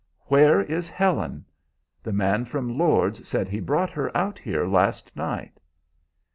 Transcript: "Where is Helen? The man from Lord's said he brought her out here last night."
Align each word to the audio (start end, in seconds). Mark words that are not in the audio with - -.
"Where 0.25 0.59
is 0.61 0.89
Helen? 0.89 1.45
The 2.01 2.11
man 2.11 2.45
from 2.45 2.75
Lord's 2.75 3.27
said 3.27 3.47
he 3.47 3.59
brought 3.59 3.91
her 3.91 4.09
out 4.17 4.39
here 4.39 4.65
last 4.65 5.15
night." 5.15 5.59